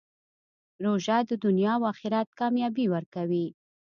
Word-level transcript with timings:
روژه 0.83 1.17
د 1.29 1.31
دنیا 1.45 1.73
او 1.77 1.83
آخرت 1.91 2.27
کامیابي 2.39 2.85
ورکوي. 2.93 3.47